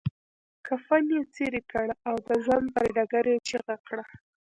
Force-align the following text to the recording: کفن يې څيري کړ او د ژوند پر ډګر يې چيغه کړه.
کفن 0.67 1.03
يې 1.15 1.21
څيري 1.33 1.61
کړ 1.71 1.87
او 2.07 2.15
د 2.27 2.29
ژوند 2.43 2.67
پر 2.75 2.85
ډګر 2.95 3.25
يې 3.31 3.37
چيغه 3.47 3.75
کړه. 3.87 4.05